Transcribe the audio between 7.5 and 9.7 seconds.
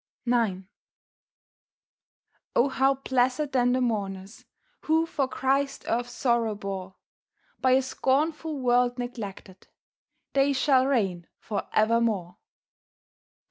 By a scornful world neglected!